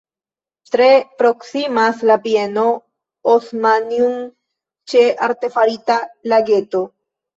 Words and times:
Tre 0.75 0.85
proksimas 1.21 1.99
la 2.11 2.15
bieno 2.23 2.63
"Osmantinum" 3.35 4.17
ĉe 4.95 5.05
artefarita 5.27 5.99
lageto. 6.33 6.83